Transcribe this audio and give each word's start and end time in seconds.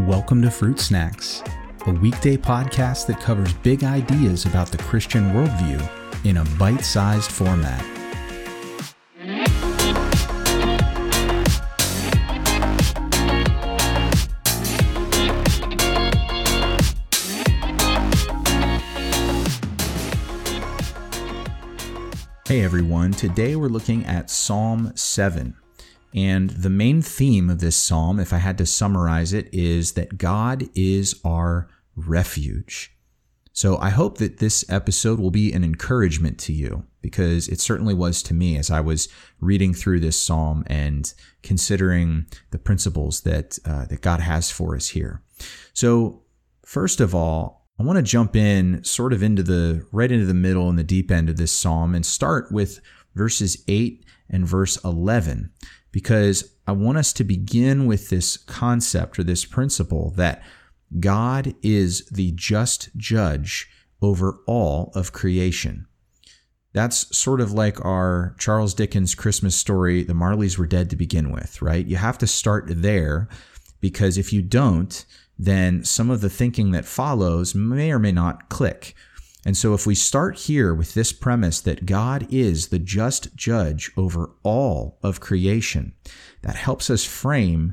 Welcome 0.00 0.42
to 0.42 0.50
Fruit 0.50 0.78
Snacks, 0.78 1.42
a 1.86 1.90
weekday 1.90 2.36
podcast 2.36 3.06
that 3.06 3.18
covers 3.18 3.54
big 3.54 3.82
ideas 3.82 4.44
about 4.44 4.70
the 4.70 4.76
Christian 4.76 5.30
worldview 5.30 5.82
in 6.26 6.36
a 6.36 6.44
bite 6.58 6.84
sized 6.84 7.32
format. 7.32 7.80
Hey 22.46 22.62
everyone, 22.62 23.12
today 23.12 23.56
we're 23.56 23.68
looking 23.68 24.04
at 24.04 24.28
Psalm 24.28 24.92
7. 24.94 25.56
And 26.14 26.50
the 26.50 26.70
main 26.70 27.02
theme 27.02 27.50
of 27.50 27.60
this 27.60 27.76
psalm, 27.76 28.18
if 28.18 28.32
I 28.32 28.38
had 28.38 28.58
to 28.58 28.66
summarize 28.66 29.32
it, 29.32 29.48
is 29.52 29.92
that 29.92 30.18
God 30.18 30.68
is 30.74 31.20
our 31.24 31.68
refuge. 31.94 32.96
So 33.52 33.78
I 33.78 33.88
hope 33.88 34.18
that 34.18 34.36
this 34.36 34.66
episode 34.68 35.18
will 35.18 35.30
be 35.30 35.50
an 35.52 35.64
encouragement 35.64 36.38
to 36.40 36.52
you 36.52 36.84
because 37.00 37.48
it 37.48 37.58
certainly 37.58 37.94
was 37.94 38.22
to 38.24 38.34
me 38.34 38.58
as 38.58 38.70
I 38.70 38.80
was 38.80 39.08
reading 39.40 39.72
through 39.72 40.00
this 40.00 40.20
psalm 40.20 40.62
and 40.66 41.10
considering 41.42 42.26
the 42.50 42.58
principles 42.58 43.22
that 43.22 43.58
uh, 43.64 43.86
that 43.86 44.02
God 44.02 44.20
has 44.20 44.50
for 44.50 44.76
us 44.76 44.88
here. 44.88 45.22
So 45.72 46.22
first 46.66 47.00
of 47.00 47.14
all, 47.14 47.66
I 47.78 47.82
want 47.82 47.96
to 47.96 48.02
jump 48.02 48.36
in 48.36 48.84
sort 48.84 49.14
of 49.14 49.22
into 49.22 49.42
the 49.42 49.86
right 49.90 50.12
into 50.12 50.26
the 50.26 50.34
middle 50.34 50.68
and 50.68 50.78
the 50.78 50.84
deep 50.84 51.10
end 51.10 51.30
of 51.30 51.38
this 51.38 51.52
psalm 51.52 51.94
and 51.94 52.04
start 52.04 52.52
with 52.52 52.80
verses 53.14 53.64
8 53.68 54.04
and 54.28 54.46
verse 54.46 54.76
11 54.84 55.50
because 55.96 56.52
I 56.66 56.72
want 56.72 56.98
us 56.98 57.10
to 57.14 57.24
begin 57.24 57.86
with 57.86 58.10
this 58.10 58.36
concept 58.36 59.18
or 59.18 59.24
this 59.24 59.46
principle 59.46 60.12
that 60.16 60.42
God 61.00 61.54
is 61.62 62.04
the 62.10 62.32
just 62.32 62.94
judge 62.98 63.70
over 64.02 64.40
all 64.46 64.92
of 64.94 65.14
creation. 65.14 65.86
That's 66.74 67.16
sort 67.16 67.40
of 67.40 67.52
like 67.52 67.82
our 67.82 68.36
Charles 68.38 68.74
Dickens 68.74 69.14
Christmas 69.14 69.56
story, 69.56 70.02
The 70.02 70.12
Marleys 70.12 70.58
Were 70.58 70.66
Dead 70.66 70.90
to 70.90 70.96
begin 70.96 71.32
with, 71.32 71.62
right? 71.62 71.86
You 71.86 71.96
have 71.96 72.18
to 72.18 72.26
start 72.26 72.64
there 72.68 73.26
because 73.80 74.18
if 74.18 74.34
you 74.34 74.42
don't, 74.42 75.02
then 75.38 75.82
some 75.82 76.10
of 76.10 76.20
the 76.20 76.28
thinking 76.28 76.72
that 76.72 76.84
follows 76.84 77.54
may 77.54 77.90
or 77.90 77.98
may 77.98 78.12
not 78.12 78.50
click. 78.50 78.94
And 79.46 79.56
so, 79.56 79.74
if 79.74 79.86
we 79.86 79.94
start 79.94 80.40
here 80.40 80.74
with 80.74 80.94
this 80.94 81.12
premise 81.12 81.60
that 81.60 81.86
God 81.86 82.26
is 82.30 82.66
the 82.66 82.80
just 82.80 83.36
judge 83.36 83.92
over 83.96 84.32
all 84.42 84.98
of 85.04 85.20
creation, 85.20 85.94
that 86.42 86.56
helps 86.56 86.90
us 86.90 87.04
frame 87.04 87.72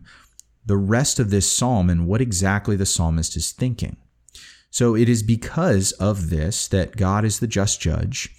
the 0.63 0.77
rest 0.77 1.19
of 1.19 1.31
this 1.31 1.51
psalm 1.51 1.89
and 1.89 2.05
what 2.05 2.21
exactly 2.21 2.75
the 2.75 2.85
psalmist 2.85 3.35
is 3.35 3.51
thinking. 3.51 3.97
So, 4.69 4.95
it 4.95 5.09
is 5.09 5.23
because 5.23 5.94
of 5.94 6.29
this 6.29 6.67
that 6.67 6.95
God 6.95 7.25
is 7.25 7.39
the 7.39 7.47
just 7.47 7.81
judge, 7.81 8.29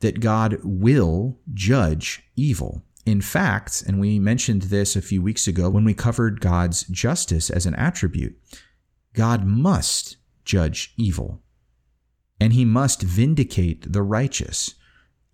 that 0.00 0.18
God 0.18 0.58
will 0.64 1.38
judge 1.54 2.24
evil. 2.34 2.82
In 3.06 3.20
fact, 3.20 3.84
and 3.86 4.00
we 4.00 4.18
mentioned 4.18 4.62
this 4.62 4.96
a 4.96 5.02
few 5.02 5.22
weeks 5.22 5.46
ago 5.46 5.70
when 5.70 5.84
we 5.84 5.94
covered 5.94 6.40
God's 6.40 6.82
justice 6.88 7.50
as 7.50 7.66
an 7.66 7.76
attribute, 7.76 8.36
God 9.14 9.44
must 9.44 10.16
judge 10.44 10.92
evil 10.98 11.40
and 12.40 12.54
he 12.54 12.64
must 12.64 13.02
vindicate 13.02 13.92
the 13.92 14.02
righteous. 14.02 14.74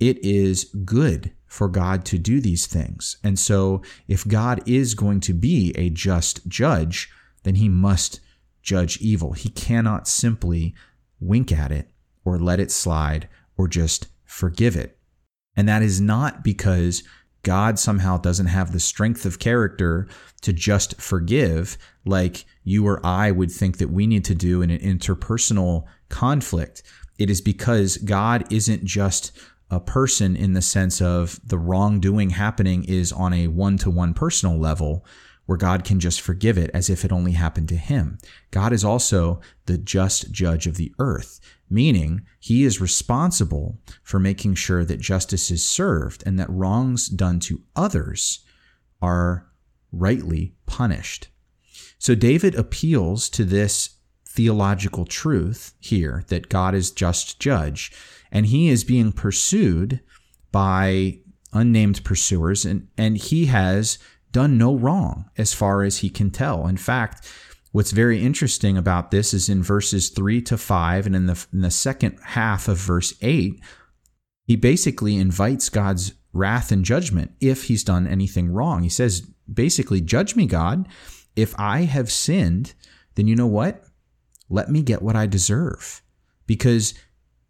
It 0.00 0.22
is 0.24 0.64
good 0.84 1.32
for 1.46 1.68
God 1.68 2.04
to 2.06 2.18
do 2.18 2.40
these 2.40 2.66
things. 2.66 3.16
And 3.22 3.38
so, 3.38 3.80
if 4.08 4.26
God 4.26 4.60
is 4.68 4.94
going 4.94 5.20
to 5.20 5.32
be 5.32 5.72
a 5.76 5.88
just 5.88 6.46
judge, 6.48 7.08
then 7.44 7.54
he 7.54 7.68
must 7.68 8.20
judge 8.60 8.98
evil. 9.00 9.32
He 9.32 9.48
cannot 9.48 10.08
simply 10.08 10.74
wink 11.20 11.52
at 11.52 11.70
it 11.70 11.88
or 12.24 12.38
let 12.38 12.60
it 12.60 12.72
slide 12.72 13.28
or 13.56 13.68
just 13.68 14.08
forgive 14.24 14.76
it. 14.76 14.98
And 15.56 15.68
that 15.68 15.82
is 15.82 16.00
not 16.00 16.44
because 16.44 17.02
God 17.46 17.78
somehow 17.78 18.18
doesn't 18.18 18.46
have 18.46 18.72
the 18.72 18.80
strength 18.80 19.24
of 19.24 19.38
character 19.38 20.08
to 20.40 20.52
just 20.52 21.00
forgive 21.00 21.78
like 22.04 22.44
you 22.64 22.84
or 22.88 22.98
I 23.06 23.30
would 23.30 23.52
think 23.52 23.78
that 23.78 23.88
we 23.88 24.08
need 24.08 24.24
to 24.24 24.34
do 24.34 24.62
in 24.62 24.70
an 24.72 24.80
interpersonal 24.80 25.84
conflict. 26.08 26.82
It 27.20 27.30
is 27.30 27.40
because 27.40 27.98
God 27.98 28.52
isn't 28.52 28.84
just 28.84 29.30
a 29.70 29.78
person 29.78 30.34
in 30.34 30.54
the 30.54 30.62
sense 30.62 31.00
of 31.00 31.38
the 31.46 31.56
wrongdoing 31.56 32.30
happening 32.30 32.82
is 32.82 33.12
on 33.12 33.32
a 33.32 33.46
one 33.46 33.78
to 33.78 33.90
one 33.90 34.12
personal 34.12 34.58
level 34.58 35.06
where 35.46 35.58
God 35.58 35.84
can 35.84 35.98
just 35.98 36.20
forgive 36.20 36.58
it 36.58 36.70
as 36.74 36.90
if 36.90 37.04
it 37.04 37.12
only 37.12 37.32
happened 37.32 37.68
to 37.70 37.76
him. 37.76 38.18
God 38.50 38.72
is 38.72 38.84
also 38.84 39.40
the 39.66 39.78
just 39.78 40.30
judge 40.30 40.66
of 40.66 40.76
the 40.76 40.92
earth, 40.98 41.40
meaning 41.70 42.26
he 42.38 42.64
is 42.64 42.80
responsible 42.80 43.78
for 44.02 44.18
making 44.18 44.54
sure 44.54 44.84
that 44.84 45.00
justice 45.00 45.50
is 45.50 45.68
served 45.68 46.22
and 46.26 46.38
that 46.38 46.50
wrongs 46.50 47.08
done 47.08 47.40
to 47.40 47.62
others 47.74 48.44
are 49.00 49.46
rightly 49.92 50.54
punished. 50.66 51.28
So 51.98 52.14
David 52.14 52.54
appeals 52.54 53.28
to 53.30 53.44
this 53.44 53.96
theological 54.26 55.06
truth 55.06 55.74
here 55.80 56.24
that 56.28 56.48
God 56.48 56.74
is 56.74 56.90
just 56.90 57.40
judge, 57.40 57.90
and 58.30 58.46
he 58.46 58.68
is 58.68 58.84
being 58.84 59.12
pursued 59.12 60.00
by 60.52 61.20
unnamed 61.52 62.04
pursuers, 62.04 62.64
and, 62.64 62.88
and 62.98 63.16
he 63.16 63.46
has 63.46 63.98
done 64.36 64.58
no 64.58 64.74
wrong 64.76 65.30
as 65.38 65.54
far 65.54 65.82
as 65.82 65.96
he 65.98 66.10
can 66.10 66.30
tell. 66.30 66.66
In 66.66 66.76
fact, 66.76 67.26
what's 67.72 67.90
very 67.90 68.22
interesting 68.22 68.76
about 68.76 69.10
this 69.10 69.32
is 69.32 69.48
in 69.48 69.62
verses 69.62 70.10
3 70.10 70.42
to 70.42 70.58
5, 70.58 71.06
and 71.06 71.16
in 71.16 71.24
the, 71.24 71.46
in 71.54 71.62
the 71.62 71.70
second 71.70 72.18
half 72.22 72.68
of 72.68 72.76
verse 72.76 73.14
8, 73.22 73.58
he 74.46 74.56
basically 74.56 75.16
invites 75.16 75.70
God's 75.70 76.12
wrath 76.34 76.70
and 76.70 76.84
judgment 76.84 77.30
if 77.40 77.64
he's 77.64 77.82
done 77.82 78.06
anything 78.06 78.52
wrong. 78.52 78.82
He 78.82 78.90
says, 78.90 79.22
basically, 79.50 80.02
Judge 80.02 80.36
me, 80.36 80.44
God. 80.44 80.86
If 81.34 81.58
I 81.58 81.84
have 81.84 82.12
sinned, 82.12 82.74
then 83.14 83.26
you 83.26 83.36
know 83.36 83.46
what? 83.46 83.84
Let 84.50 84.68
me 84.68 84.82
get 84.82 85.00
what 85.00 85.16
I 85.16 85.24
deserve. 85.24 86.02
Because 86.46 86.92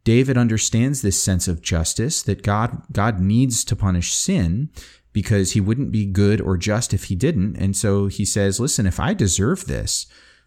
David 0.05 0.39
understands 0.39 1.03
this 1.03 1.21
sense 1.21 1.49
of 1.49 1.63
justice 1.63 2.23
that 2.23 2.45
God 2.45 2.85
God 2.93 3.19
needs 3.19 3.65
to 3.65 3.75
punish 3.75 4.15
sin 4.15 4.71
because 5.17 5.53
he 5.53 5.63
wouldn't 5.63 5.91
be 5.91 6.05
good 6.05 6.43
or 6.43 6.59
just 6.59 6.93
if 6.93 7.05
he 7.05 7.15
didn't. 7.15 7.57
And 7.57 7.75
so 7.75 8.07
he 8.07 8.27
says, 8.27 8.61
"Listen, 8.61 8.87
if 8.87 9.01
I 9.01 9.15
deserve 9.15 9.65
this, 9.65 10.05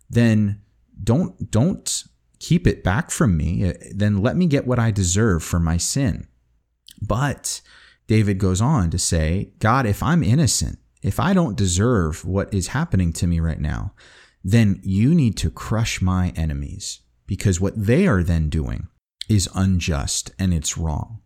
then 0.07 0.61
don't 1.03 1.49
don't 1.49 2.03
keep 2.37 2.67
it 2.67 2.83
back 2.83 3.09
from 3.09 3.35
me. 3.35 3.67
Uh, 3.67 3.73
then 3.89 4.21
let 4.21 4.37
me 4.37 4.45
get 4.45 4.67
what 4.67 4.77
I 4.77 4.91
deserve 4.91 5.41
for 5.41 5.59
my 5.59 5.77
sin." 5.77 6.27
But 7.01 7.61
David 8.05 8.37
goes 8.37 8.61
on 8.61 8.91
to 8.91 8.99
say, 8.99 9.53
"God, 9.57 9.87
if 9.87 10.03
I'm 10.03 10.21
innocent, 10.21 10.77
if 11.01 11.19
I 11.19 11.33
don't 11.33 11.57
deserve 11.57 12.23
what 12.23 12.53
is 12.53 12.67
happening 12.67 13.11
to 13.13 13.25
me 13.25 13.39
right 13.39 13.59
now, 13.59 13.95
then 14.43 14.79
you 14.83 15.15
need 15.15 15.35
to 15.37 15.49
crush 15.49 15.99
my 15.99 16.29
enemies 16.35 16.99
because 17.25 17.59
what 17.59 17.87
they 17.87 18.05
are 18.05 18.21
then 18.21 18.49
doing 18.49 18.87
is 19.27 19.49
unjust 19.55 20.29
and 20.37 20.53
it's 20.53 20.77
wrong." 20.77 21.21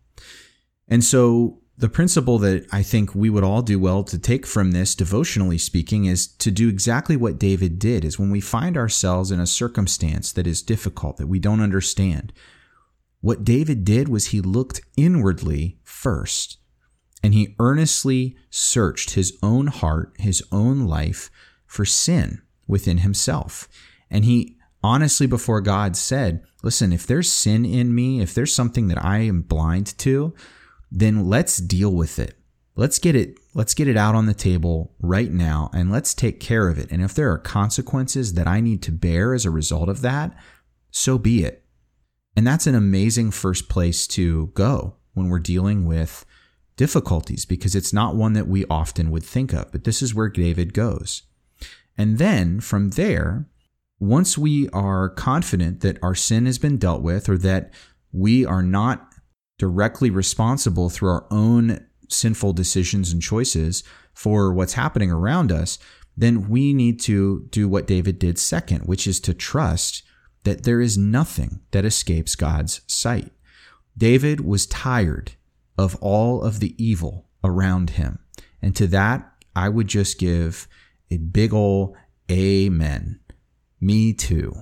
And 0.88 1.04
so 1.04 1.63
the 1.78 1.90
principle 1.90 2.38
that 2.40 2.68
I 2.72 2.84
think 2.84 3.16
we 3.16 3.30
would 3.30 3.44
all 3.44 3.62
do 3.62 3.80
well 3.80 4.04
to 4.04 4.20
take 4.20 4.46
from 4.46 4.72
this, 4.72 4.94
devotionally 4.94 5.58
speaking, 5.58 6.06
is 6.06 6.28
to 6.28 6.52
do 6.52 6.70
exactly 6.70 7.18
what 7.18 7.40
David 7.40 7.80
did. 7.80 8.06
Is 8.06 8.20
when 8.20 8.30
we 8.30 8.42
find 8.42 8.78
ourselves 8.78 9.32
in 9.32 9.40
a 9.40 9.48
circumstance 9.48 10.32
that 10.34 10.46
is 10.46 10.62
difficult, 10.62 11.18
that 11.18 11.28
we 11.28 11.40
don't 11.40 11.62
understand, 11.62 12.32
what 13.22 13.44
David 13.44 13.86
did 13.86 14.08
was 14.08 14.28
he 14.28 14.42
looked 14.42 14.82
inwardly 14.98 15.80
first 15.84 16.58
and 17.24 17.34
he 17.34 17.56
earnestly 17.58 18.36
searched 18.50 19.12
his 19.12 19.38
own 19.42 19.68
heart, 19.68 20.14
his 20.20 20.44
own 20.52 20.82
life 20.82 21.32
for 21.66 21.86
sin 21.86 22.42
within 22.68 23.00
himself. 23.00 23.68
And 24.12 24.26
he 24.26 24.58
honestly 24.84 25.26
before 25.26 25.62
God 25.62 25.96
said, 25.96 26.44
Listen, 26.62 26.94
if 26.94 27.08
there's 27.08 27.32
sin 27.32 27.66
in 27.66 27.96
me, 27.96 28.22
if 28.22 28.34
there's 28.34 28.54
something 28.54 28.90
that 28.90 29.04
I 29.04 29.20
am 29.20 29.42
blind 29.42 29.98
to, 30.00 30.34
then 30.94 31.28
let's 31.28 31.58
deal 31.58 31.92
with 31.92 32.20
it. 32.20 32.38
Let's 32.76 33.00
get 33.00 33.16
it 33.16 33.40
let's 33.56 33.74
get 33.74 33.88
it 33.88 33.98
out 33.98 34.16
on 34.16 34.26
the 34.26 34.34
table 34.34 34.96
right 35.00 35.32
now 35.32 35.70
and 35.74 35.92
let's 35.92 36.14
take 36.14 36.40
care 36.40 36.70
of 36.70 36.80
it. 36.80 36.92
And 36.92 37.04
if 37.04 37.14
there 37.14 37.32
are 37.32 37.38
consequences 37.38 38.34
that 38.34 38.48
I 38.48 38.62
need 38.62 38.82
to 38.84 38.92
bear 38.92 39.34
as 39.34 39.46
a 39.46 39.52
result 39.52 39.90
of 39.90 40.02
that, 40.02 40.36
so 40.90 41.18
be 41.18 41.44
it. 41.44 41.66
And 42.36 42.48
that's 42.48 42.66
an 42.66 42.74
amazing 42.74 43.32
first 43.32 43.70
place 43.70 44.08
to 44.08 44.48
go 44.56 44.96
when 45.14 45.30
we're 45.30 45.40
dealing 45.40 45.86
with 45.86 46.26
difficulties 46.76 47.46
because 47.46 47.76
it's 47.76 47.94
not 47.94 48.16
one 48.16 48.34
that 48.34 48.48
we 48.48 48.66
often 48.66 49.12
would 49.12 49.24
think 49.24 49.54
of, 49.54 49.72
but 49.72 49.84
this 49.84 50.02
is 50.02 50.16
where 50.16 50.30
David 50.30 50.74
goes. 50.74 51.24
And 51.96 52.18
then 52.18 52.60
from 52.60 52.92
there, 52.92 53.48
once 54.00 54.36
we 54.36 54.68
are 54.70 55.10
confident 55.10 55.82
that 55.82 56.02
our 56.02 56.16
sin 56.16 56.48
has 56.48 56.58
been 56.58 56.78
dealt 56.78 57.04
with 57.04 57.30
or 57.30 57.38
that 57.38 57.72
we 58.12 58.46
are 58.46 58.64
not 58.64 59.13
directly 59.64 60.10
responsible 60.10 60.90
through 60.90 61.08
our 61.08 61.26
own 61.32 61.88
sinful 62.10 62.52
decisions 62.52 63.14
and 63.14 63.22
choices 63.22 63.82
for 64.14 64.54
what's 64.54 64.74
happening 64.74 65.10
around 65.10 65.54
us, 65.54 65.80
then 66.18 66.50
we 66.50 66.74
need 66.74 67.00
to 67.00 67.48
do 67.50 67.70
what 67.70 67.88
David 67.88 68.20
did 68.20 68.38
second, 68.38 68.82
which 68.82 69.08
is 69.08 69.22
to 69.22 69.34
trust 69.34 70.04
that 70.44 70.64
there 70.64 70.82
is 70.82 70.98
nothing 70.98 71.62
that 71.72 71.86
escapes 71.86 72.36
God's 72.36 72.82
sight. 72.88 73.32
David 73.98 74.42
was 74.42 74.66
tired 74.66 75.32
of 75.78 75.96
all 76.02 76.42
of 76.42 76.60
the 76.60 76.76
evil 76.78 77.30
around 77.42 77.92
him. 77.92 78.20
And 78.62 78.76
to 78.76 78.86
that, 78.88 79.32
I 79.56 79.70
would 79.70 79.88
just 79.88 80.20
give 80.20 80.68
a 81.10 81.16
big 81.16 81.54
ol' 81.54 81.96
amen. 82.30 83.22
Me 83.80 84.12
too. 84.12 84.54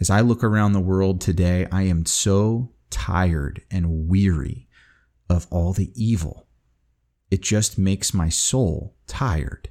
As 0.00 0.10
I 0.10 0.22
look 0.22 0.42
around 0.42 0.72
the 0.72 0.80
world 0.80 1.20
today, 1.20 1.68
I 1.70 1.82
am 1.82 2.04
so 2.04 2.72
tired 3.06 3.62
and 3.70 4.08
weary 4.08 4.68
of 5.30 5.46
all 5.50 5.72
the 5.72 5.90
evil. 5.94 6.46
It 7.30 7.40
just 7.40 7.78
makes 7.78 8.12
my 8.12 8.28
soul 8.28 8.94
tired. 9.06 9.70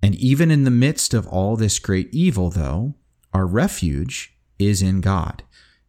And 0.00 0.14
even 0.14 0.52
in 0.52 0.62
the 0.62 0.70
midst 0.70 1.12
of 1.12 1.26
all 1.26 1.56
this 1.56 1.80
great 1.80 2.08
evil, 2.12 2.50
though, 2.50 2.94
our 3.32 3.46
refuge 3.46 4.36
is 4.60 4.80
in 4.80 5.00
God. 5.00 5.42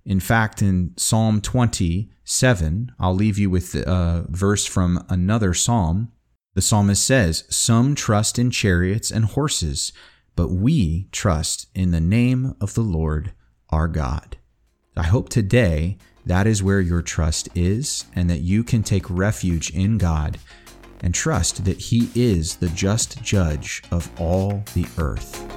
In 0.04 0.20
fact, 0.20 0.64
in 0.64 0.94
Psalm 0.98 1.42
27, 1.42 2.92
I'll 3.00 3.14
leave 3.14 3.38
you 3.38 3.52
with 3.52 3.76
a 3.76 3.88
uh, 3.88 4.24
verse 4.30 4.66
from 4.66 5.06
another 5.10 5.54
psalm. 5.54 6.12
The 6.56 6.62
psalmist 6.62 7.06
says, 7.06 7.44
Some 7.50 7.94
trust 7.94 8.40
in 8.40 8.50
chariots 8.50 9.12
and 9.12 9.26
horses, 9.26 9.94
but 10.36 10.50
we 10.50 11.08
trust 11.12 11.68
in 11.76 11.92
the 11.92 12.02
name 12.02 12.56
of 12.60 12.74
the 12.74 12.82
Lord 12.82 13.34
our 13.70 13.88
God. 13.88 14.38
I 14.98 15.04
hope 15.04 15.30
today 15.30 15.98
that 16.26 16.48
is 16.48 16.64
where 16.64 16.82
your 16.82 17.02
trust 17.02 17.50
is 17.56 18.06
and 18.16 18.30
that 18.30 18.42
you 18.42 18.64
can 18.64 18.84
take 18.84 19.10
refuge 19.10 19.70
in 19.72 19.98
God 19.98 20.40
and 21.02 21.14
trust 21.14 21.66
that 21.66 21.80
He 21.80 22.10
is 22.16 22.56
the 22.56 22.70
just 22.70 23.22
judge 23.22 23.84
of 23.92 24.10
all 24.20 24.64
the 24.74 24.86
earth. 24.98 25.53